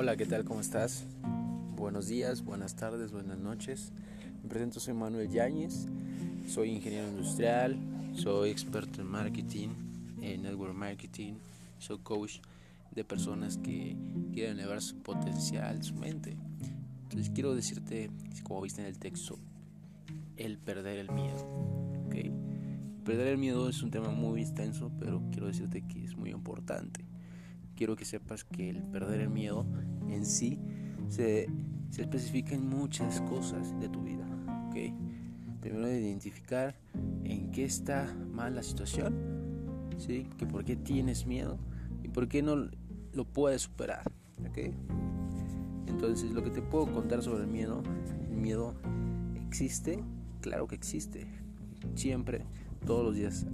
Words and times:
Hola, 0.00 0.16
¿qué 0.16 0.26
tal? 0.26 0.44
¿Cómo 0.44 0.60
estás? 0.60 1.04
Buenos 1.74 2.06
días, 2.06 2.44
buenas 2.44 2.76
tardes, 2.76 3.10
buenas 3.10 3.40
noches. 3.40 3.92
Me 4.44 4.48
presento, 4.48 4.78
soy 4.78 4.94
Manuel 4.94 5.28
Yáñez, 5.28 5.88
soy 6.46 6.70
ingeniero 6.70 7.08
industrial, 7.08 7.76
soy 8.14 8.50
experto 8.50 9.00
en 9.00 9.08
marketing, 9.08 9.70
en 10.22 10.42
network 10.42 10.72
marketing, 10.72 11.34
soy 11.80 11.98
coach 11.98 12.38
de 12.92 13.02
personas 13.02 13.58
que 13.58 13.96
quieren 14.32 14.60
elevar 14.60 14.80
su 14.82 15.02
potencial, 15.02 15.82
su 15.82 15.96
mente. 15.96 16.36
Entonces 17.02 17.32
quiero 17.34 17.56
decirte, 17.56 18.08
como 18.44 18.60
viste 18.60 18.80
en 18.82 18.86
el 18.86 19.00
texto, 19.00 19.36
el 20.36 20.58
perder 20.58 20.98
el 20.98 21.10
miedo. 21.10 21.44
¿okay? 22.06 22.30
Perder 23.04 23.26
el 23.26 23.38
miedo 23.38 23.68
es 23.68 23.82
un 23.82 23.90
tema 23.90 24.10
muy 24.10 24.42
extenso, 24.42 24.92
pero 25.00 25.20
quiero 25.32 25.48
decirte 25.48 25.82
que 25.88 26.04
es 26.04 26.16
muy 26.16 26.30
importante 26.30 27.04
quiero 27.78 27.94
que 27.94 28.04
sepas 28.04 28.42
que 28.42 28.70
el 28.70 28.82
perder 28.82 29.20
el 29.20 29.30
miedo 29.30 29.64
en 30.08 30.26
sí 30.26 30.58
se, 31.06 31.48
se 31.90 32.02
especifica 32.02 32.56
en 32.56 32.68
muchas 32.68 33.20
cosas 33.20 33.78
de 33.78 33.88
tu 33.88 34.02
vida. 34.02 34.26
¿okay? 34.68 34.92
Primero 35.60 35.88
identificar 35.88 36.74
en 37.22 37.52
qué 37.52 37.64
está 37.64 38.12
mal 38.32 38.56
la 38.56 38.64
situación, 38.64 39.14
¿sí? 39.96 40.28
que 40.38 40.44
por 40.44 40.64
qué 40.64 40.74
tienes 40.74 41.24
miedo 41.24 41.56
y 42.02 42.08
por 42.08 42.26
qué 42.26 42.42
no 42.42 42.68
lo 43.12 43.24
puedes 43.24 43.62
superar. 43.62 44.02
¿okay? 44.50 44.74
Entonces 45.86 46.32
lo 46.32 46.42
que 46.42 46.50
te 46.50 46.62
puedo 46.62 46.92
contar 46.92 47.22
sobre 47.22 47.44
el 47.44 47.48
miedo, 47.48 47.84
el 48.28 48.36
miedo 48.36 48.74
existe, 49.46 50.02
claro 50.40 50.66
que 50.66 50.74
existe, 50.74 51.28
siempre, 51.94 52.44
todos 52.84 53.04
los 53.04 53.14
días 53.14 53.46